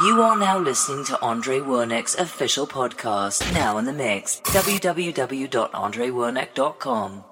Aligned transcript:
You 0.00 0.22
are 0.22 0.38
now 0.38 0.58
listening 0.58 1.04
to 1.06 1.20
Andre 1.20 1.58
Wernick's 1.58 2.14
official 2.14 2.64
podcast, 2.66 3.52
now 3.52 3.76
in 3.76 3.84
the 3.84 3.92
mix. 3.92 4.40
www.andrewernick.com. 4.44 7.24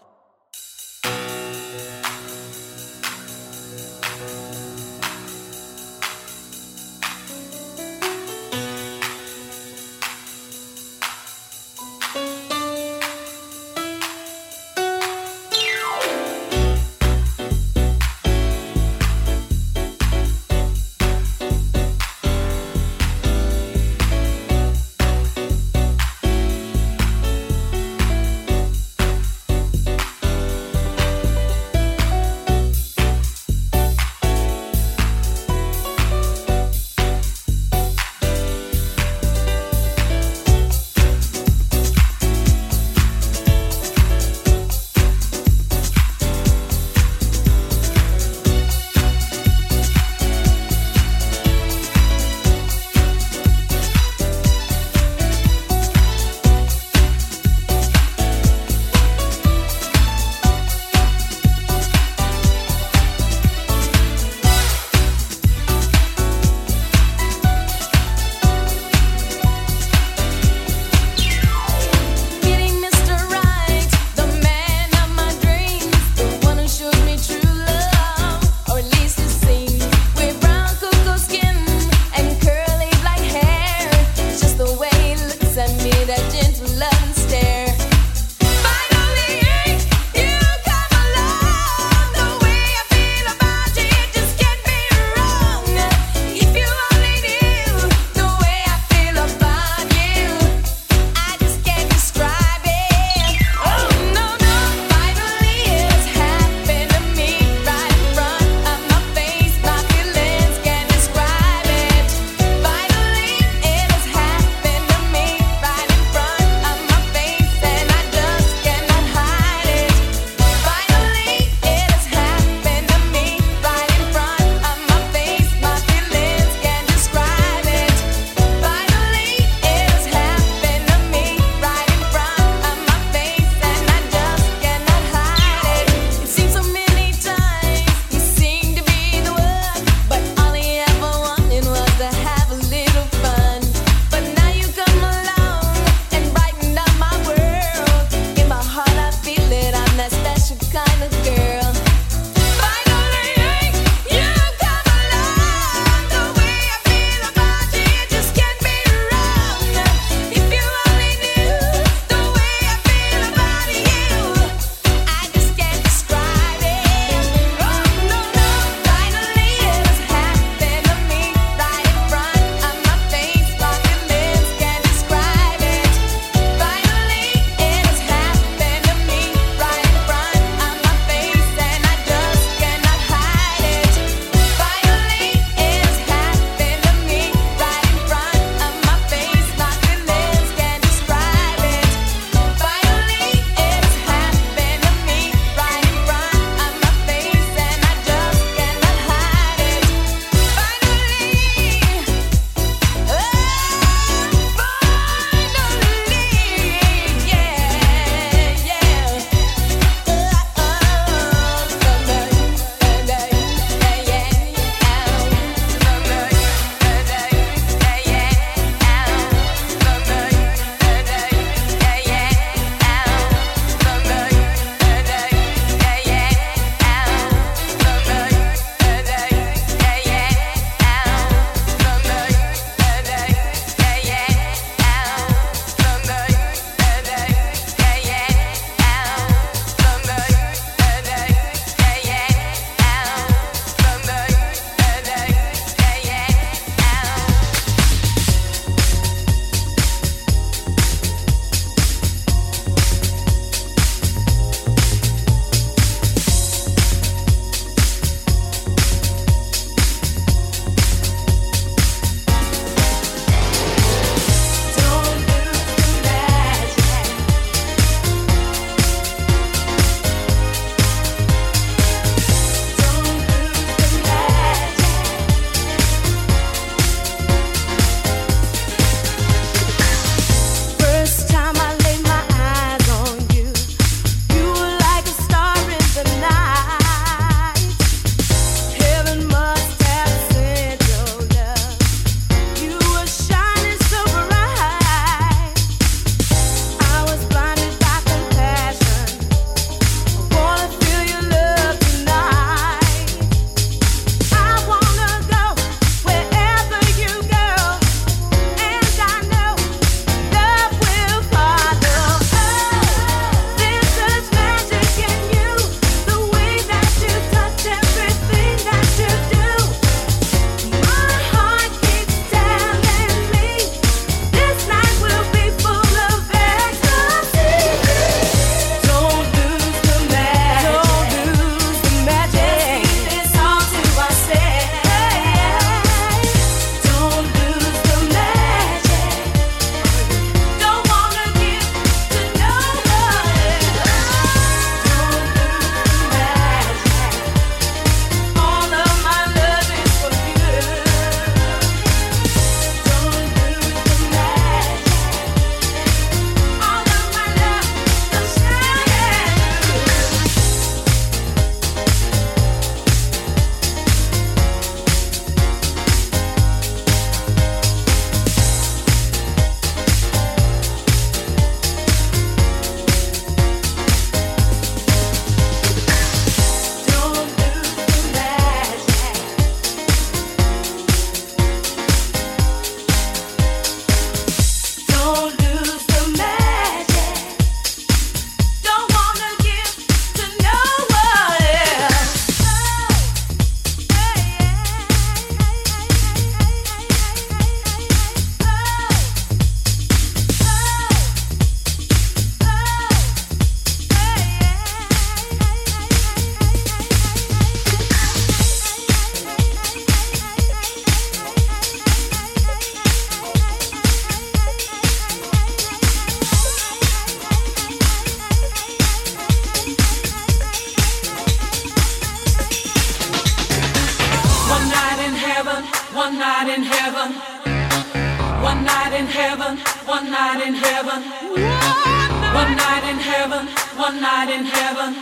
One 433.99 434.05
night 434.05 434.31
in 434.31 434.45
heaven. 434.45 434.95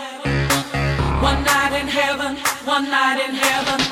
One 1.20 1.44
night 1.44 1.78
in 1.78 1.86
heaven. 1.86 2.36
One 2.64 2.90
night 2.90 3.28
in 3.28 3.34
heaven. 3.34 3.85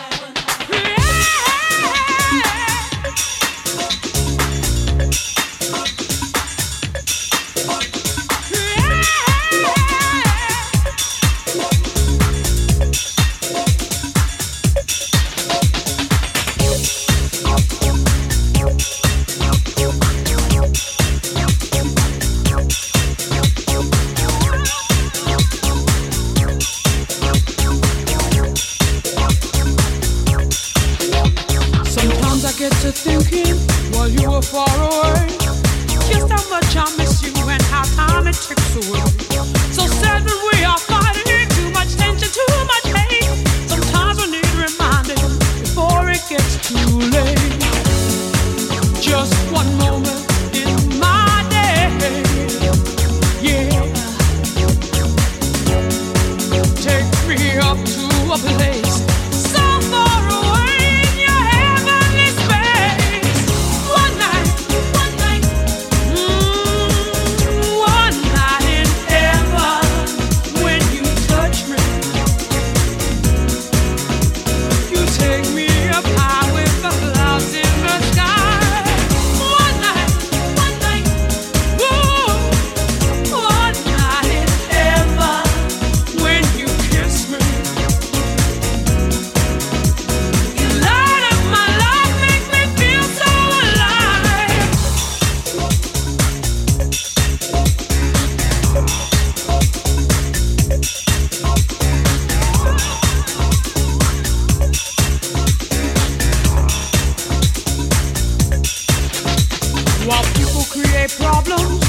problems. 111.09 111.85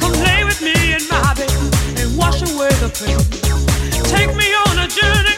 Come 0.00 0.12
lay 0.12 0.44
with 0.44 0.60
me 0.62 0.94
in 0.94 1.06
my 1.08 1.34
bed 1.34 1.50
and 1.98 2.16
wash 2.16 2.40
away 2.42 2.70
the 2.80 2.88
pain. 2.88 3.18
Take 4.04 4.34
me 4.36 4.54
on 4.66 4.78
a 4.78 4.88
journey. 4.88 5.33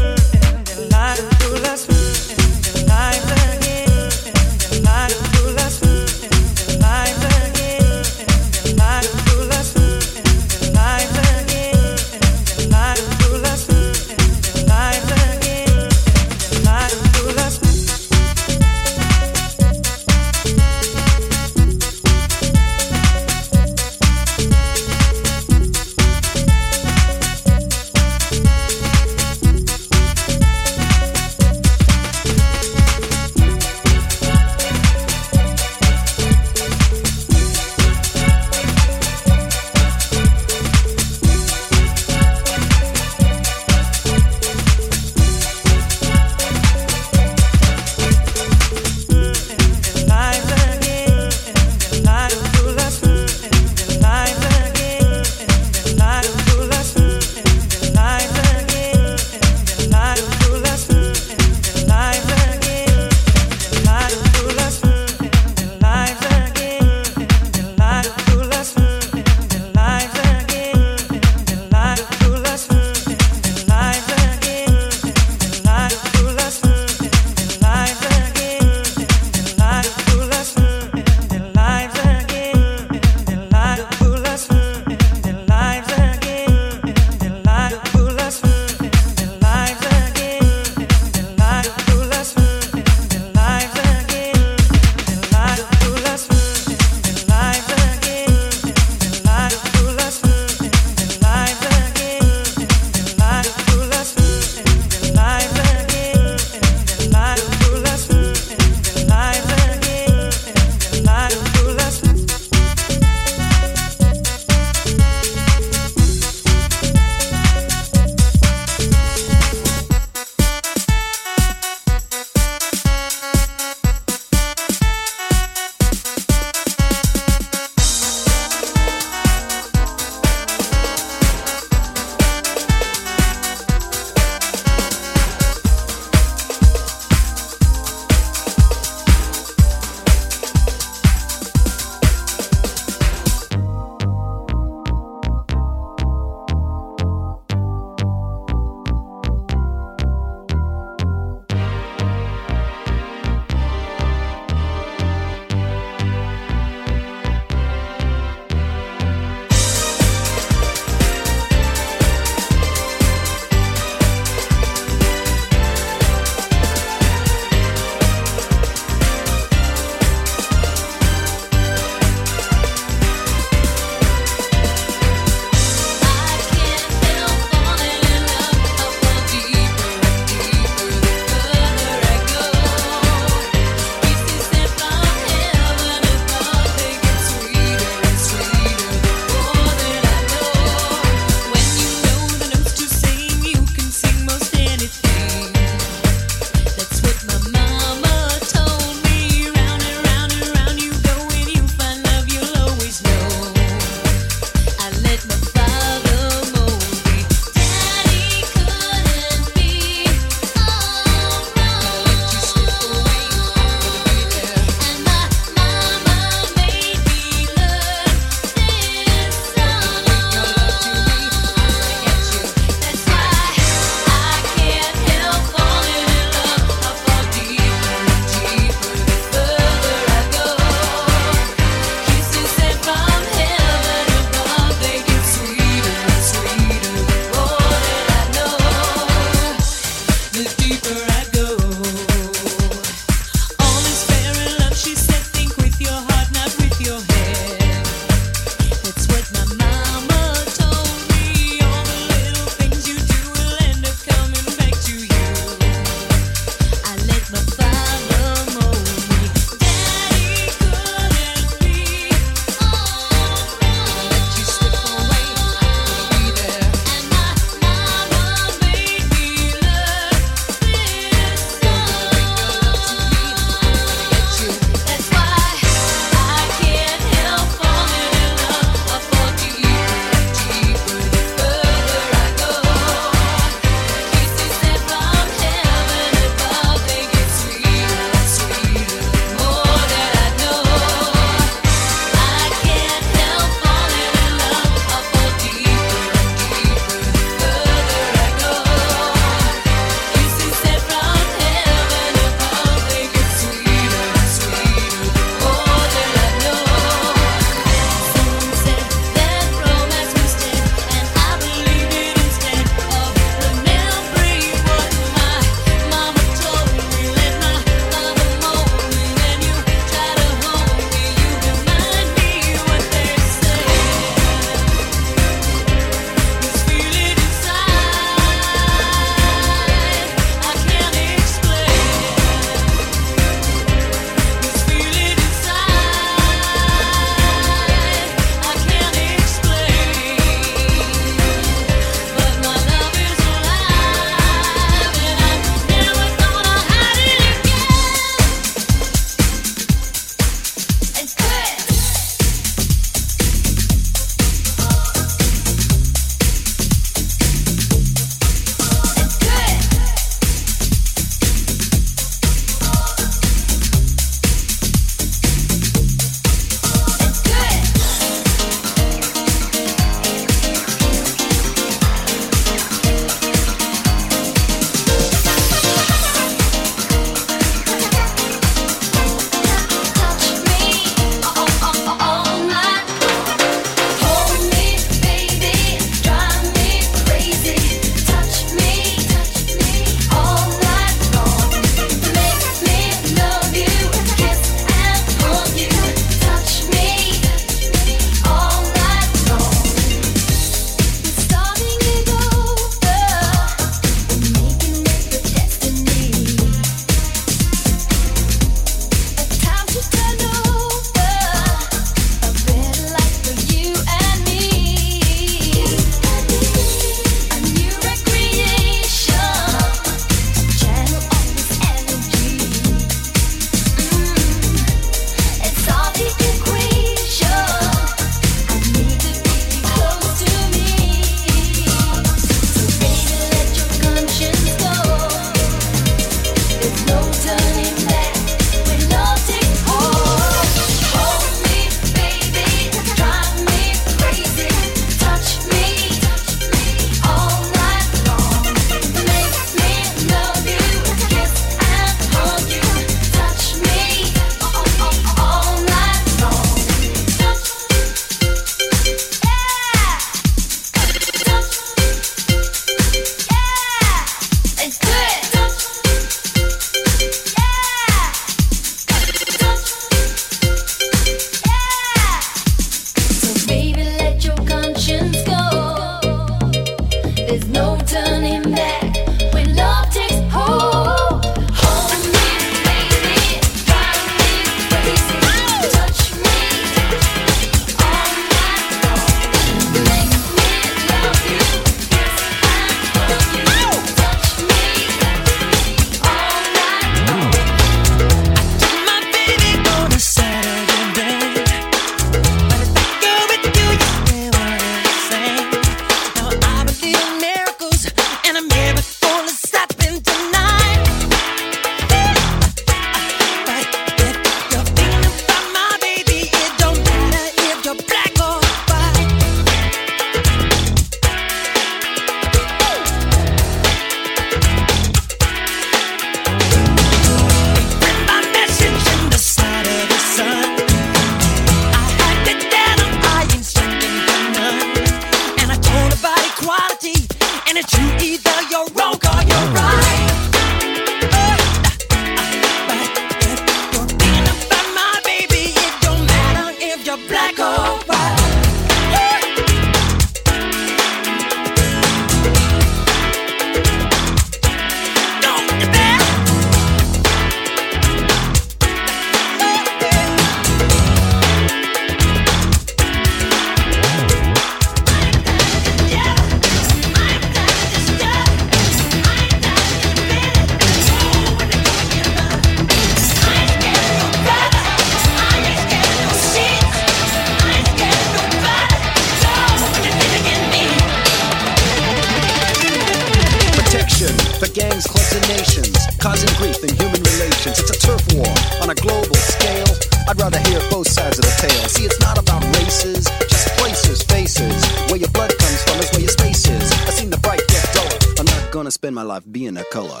spend 598.86 598.94
my 598.94 599.02
life 599.02 599.24
being 599.32 599.56
a 599.56 599.64
color. 599.72 600.00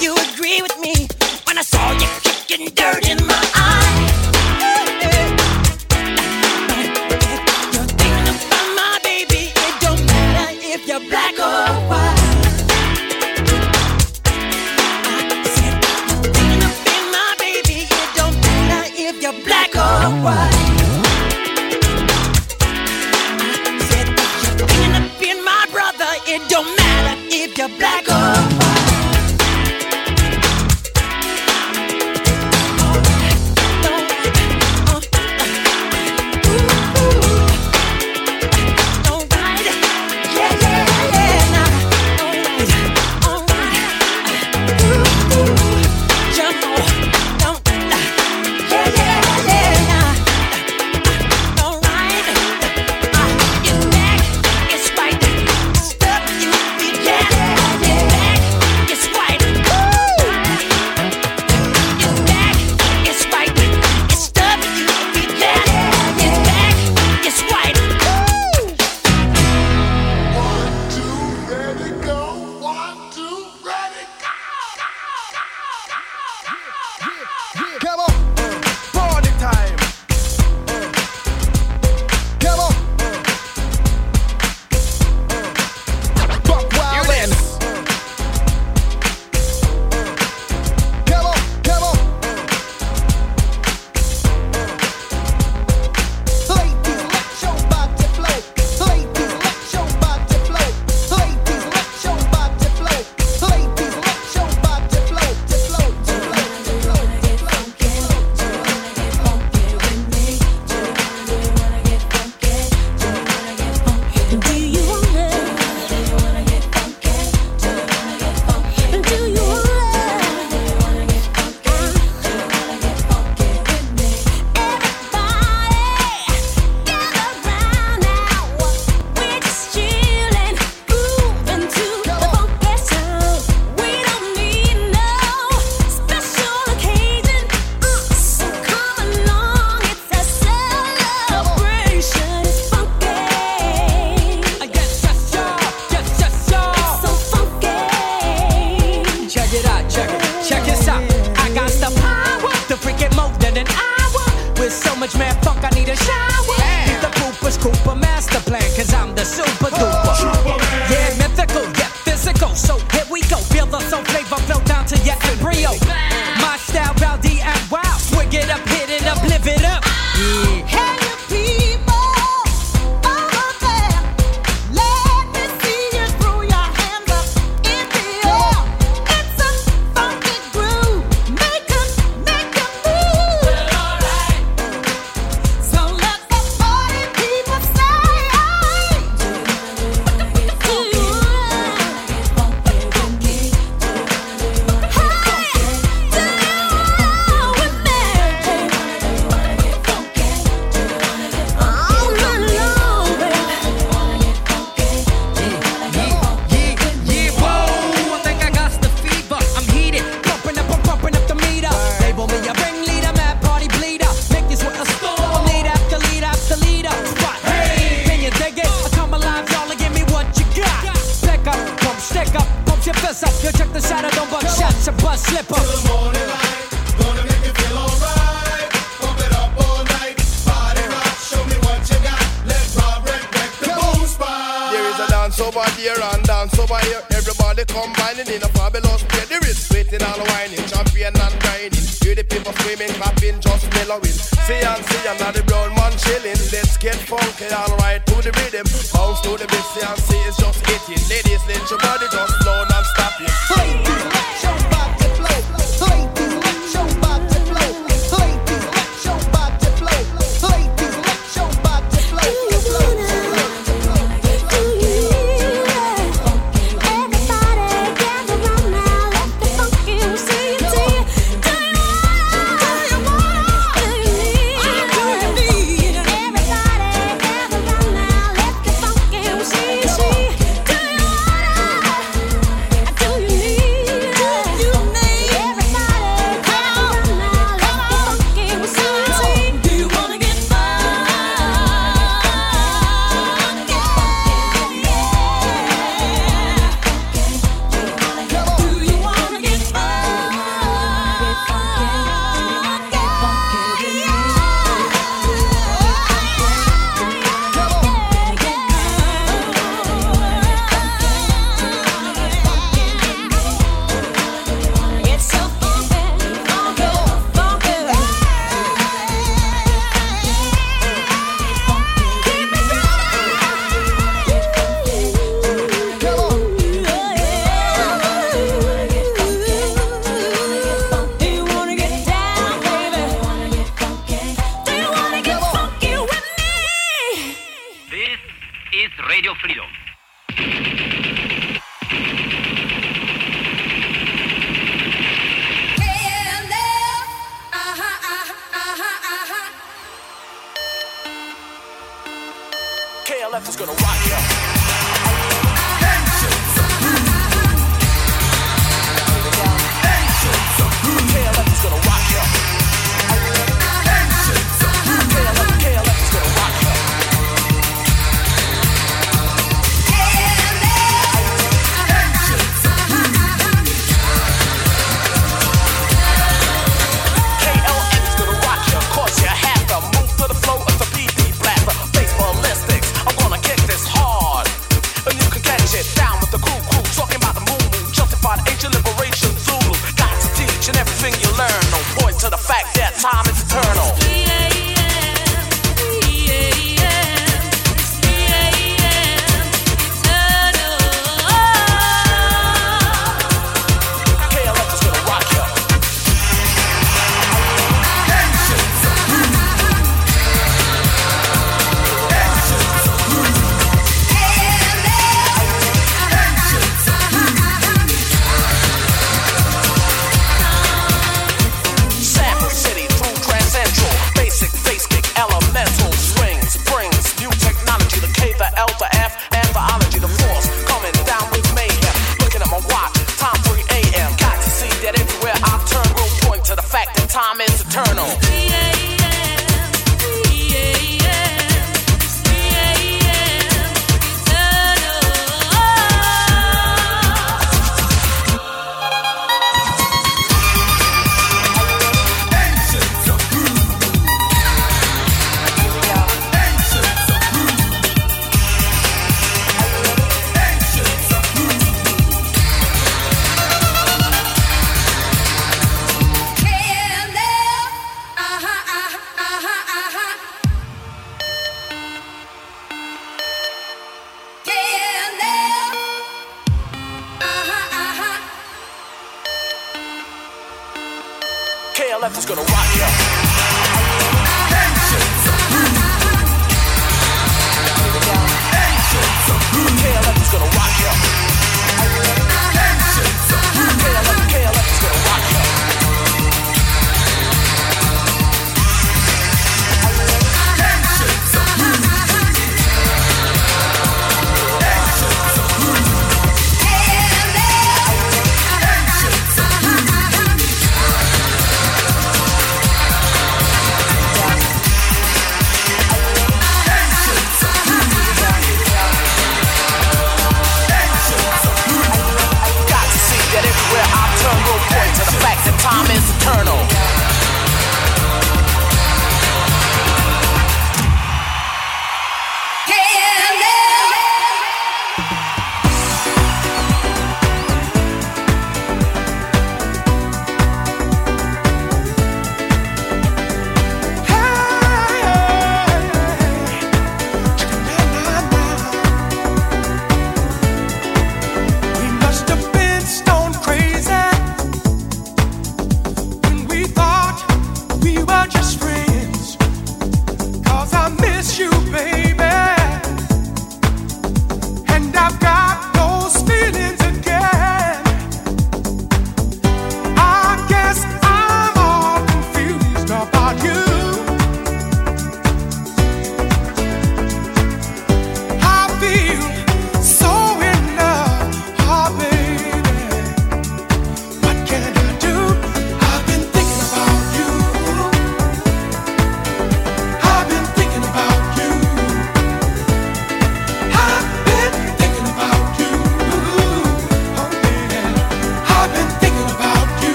You 0.00 0.14
agree 0.32 0.62
with 0.62 0.78
me. 0.80 1.15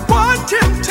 I 0.00 0.06
want 0.08 0.50
him 0.50 0.82
to. 0.82 0.89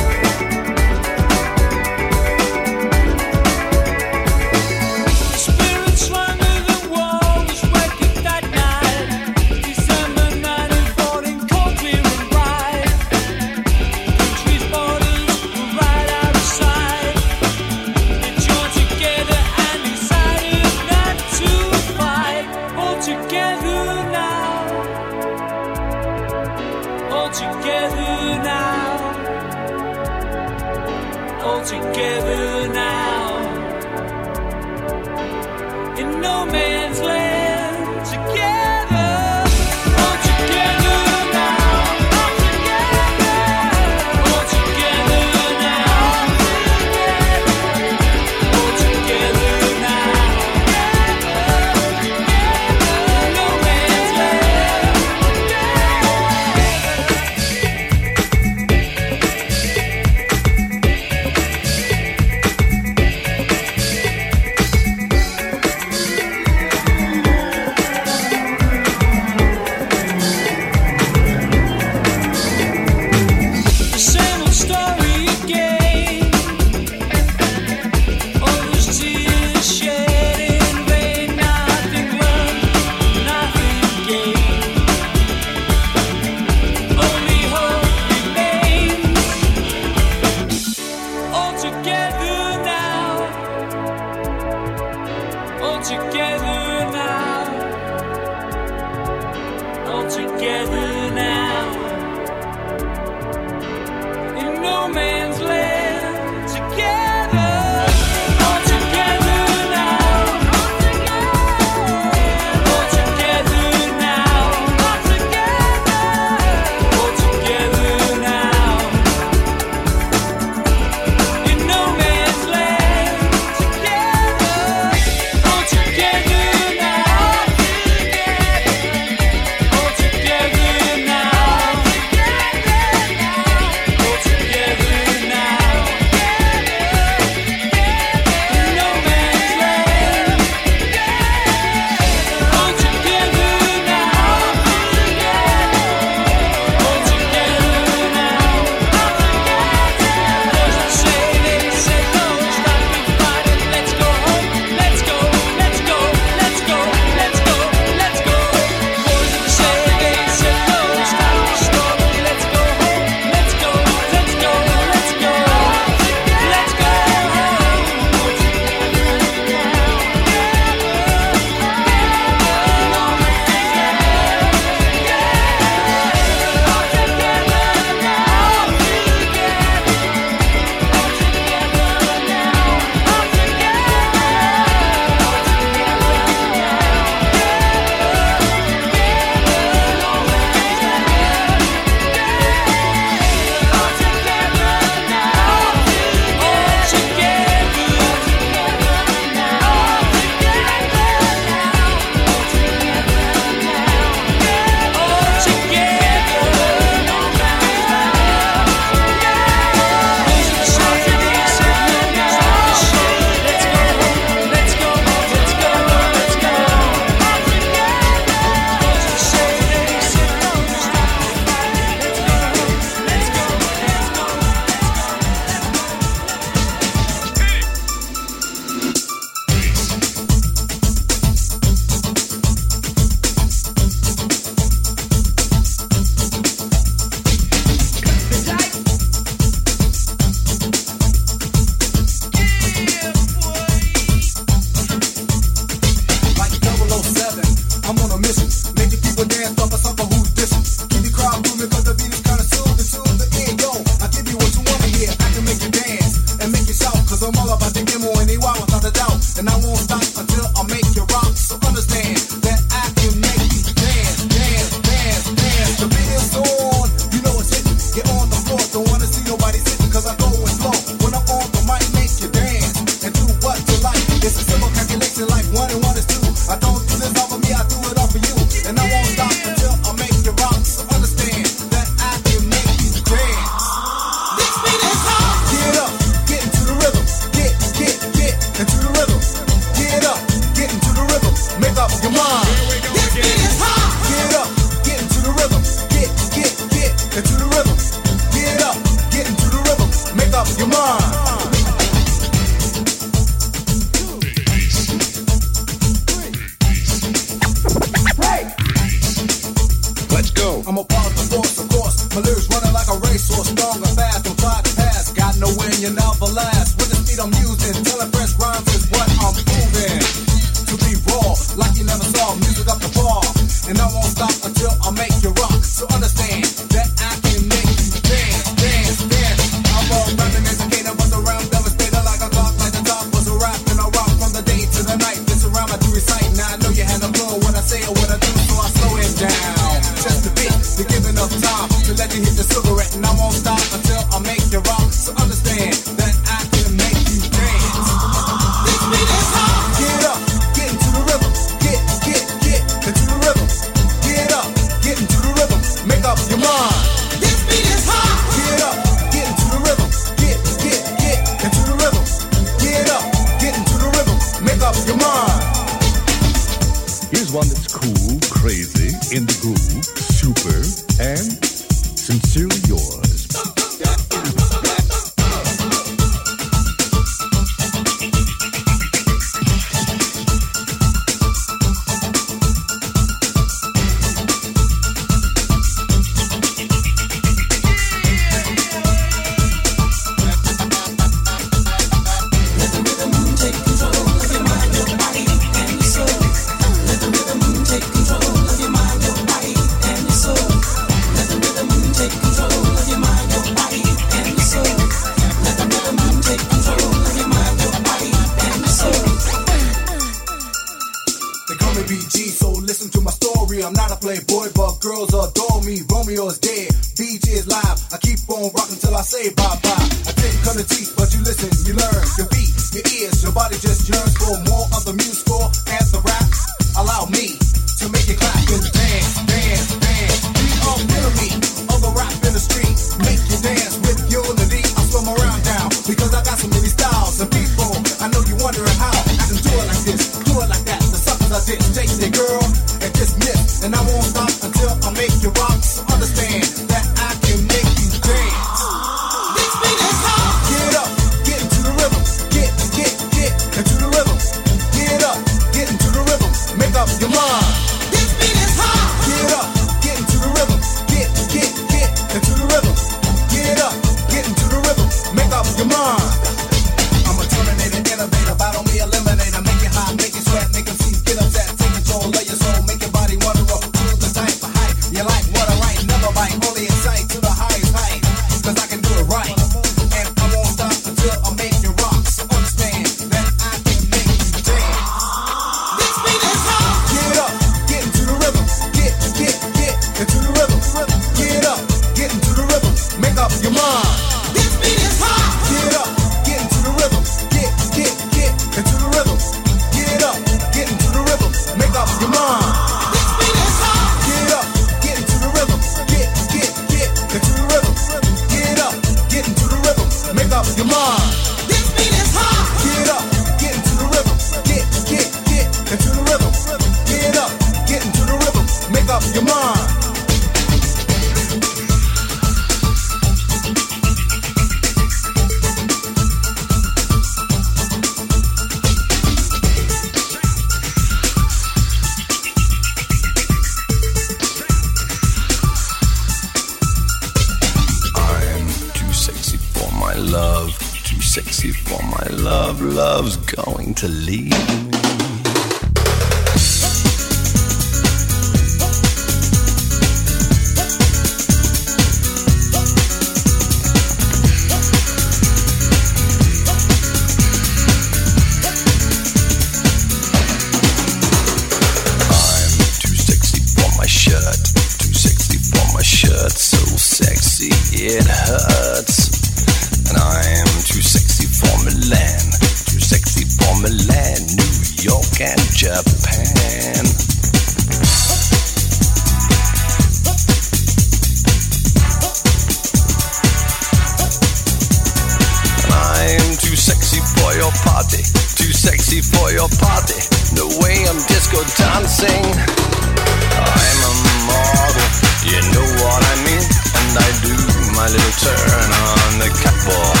turn 598.24 598.70
on 598.72 599.18
the 599.18 599.28
catwalk. 599.36 600.00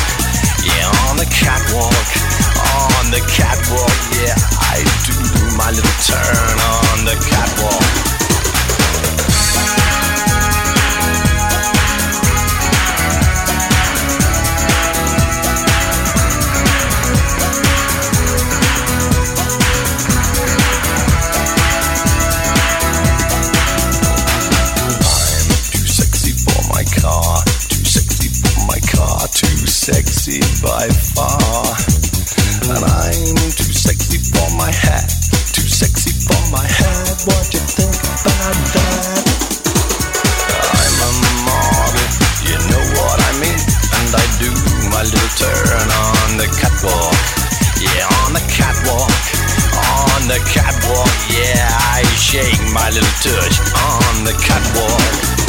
Yeah, 0.64 0.88
on 1.08 1.16
the 1.18 1.26
catwalk, 1.26 2.08
on 2.72 3.10
the 3.10 3.20
catwalk. 3.28 3.92
Yeah, 4.16 4.34
I 4.64 4.80
do 5.04 5.56
my 5.56 5.68
little 5.68 5.98
turn 6.00 6.56
on 6.58 7.04
the 7.04 7.16
catwalk. 7.28 8.13
sexy 30.24 30.40
by 30.64 30.88
far. 31.12 31.64
And 32.64 32.80
I'm 32.80 33.36
too 33.52 33.72
sexy 33.76 34.16
for 34.32 34.48
my 34.56 34.72
hat, 34.72 35.12
too 35.52 35.68
sexy 35.68 36.16
for 36.24 36.40
my 36.48 36.64
hat. 36.64 37.20
What 37.28 37.44
do 37.52 37.60
you 37.60 37.64
think 37.68 37.92
about 37.92 38.56
that? 38.72 39.20
I'm 40.64 41.20
a 41.20 41.32
model, 41.44 42.08
you 42.40 42.56
know 42.72 42.84
what 42.96 43.20
I 43.20 43.32
mean. 43.36 43.60
And 44.00 44.10
I 44.16 44.24
do 44.40 44.48
my 44.88 45.04
little 45.04 45.32
turn 45.36 45.88
on 45.92 46.40
the 46.40 46.48
catwalk. 46.56 47.20
Yeah, 47.84 48.08
on 48.24 48.32
the 48.32 48.44
catwalk, 48.48 49.12
on 49.76 50.24
the 50.24 50.40
catwalk. 50.48 51.12
Yeah, 51.28 51.68
I 51.92 52.00
shake 52.16 52.64
my 52.72 52.88
little 52.88 53.16
touch 53.20 53.60
on 53.76 54.24
the 54.24 54.32
catwalk. 54.40 55.43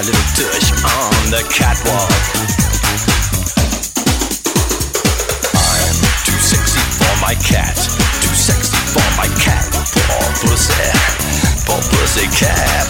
My 0.00 0.06
little 0.06 0.22
tush 0.34 0.72
on 0.82 1.30
the 1.30 1.42
catwalk. 1.52 2.10
I'm 5.52 5.96
too 6.24 6.38
sexy 6.40 6.80
for 6.96 7.20
my 7.20 7.34
cat. 7.34 7.76
Too 7.76 8.34
sexy 8.34 8.78
for 8.94 9.10
my 9.18 9.28
cat. 9.38 9.66
Poor 9.72 10.48
pussy. 10.48 10.72
Poor 11.66 11.82
pussy 11.90 12.26
cat. 12.34 12.89